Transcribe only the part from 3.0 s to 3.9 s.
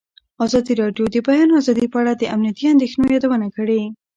یادونه کړې.